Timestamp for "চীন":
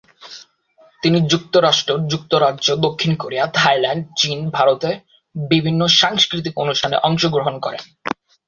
4.17-4.39